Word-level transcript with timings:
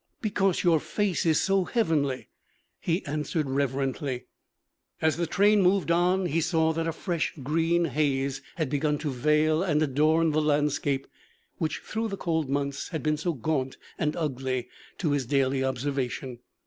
'Because 0.19 0.63
your 0.63 0.79
face 0.79 1.27
is 1.27 1.39
so 1.39 1.63
heavenly,' 1.65 2.27
he 2.79 3.05
answered 3.05 3.47
reverently. 3.47 4.25
As 4.99 5.15
the 5.15 5.27
train 5.27 5.61
moved 5.61 5.91
on, 5.91 6.25
he 6.25 6.41
saw 6.41 6.73
that 6.73 6.87
a 6.87 6.91
fresh, 6.91 7.31
green 7.43 7.85
haze 7.85 8.41
had 8.55 8.67
begun 8.67 8.97
to 8.97 9.11
veil 9.11 9.61
and 9.61 9.79
adorn 9.83 10.31
the 10.31 10.41
landscape 10.41 11.05
which 11.59 11.81
through 11.85 12.07
the 12.07 12.17
cold 12.17 12.49
months 12.49 12.89
had 12.89 13.03
been 13.03 13.17
so 13.17 13.33
gaunt 13.33 13.77
and 13.99 14.15
ugly 14.15 14.69
to 14.97 15.11
his 15.11 15.27
daily 15.27 15.63
observation. 15.63 16.39